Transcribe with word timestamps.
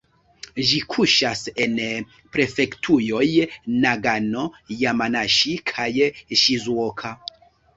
Ĝi 0.67 0.77
kuŝas 0.93 1.43
en 1.65 1.75
prefektujoj 2.37 3.27
Nagano, 3.85 4.47
Jamanaŝi 4.81 5.55
kaj 5.75 5.89
Ŝizuoka. 6.47 7.15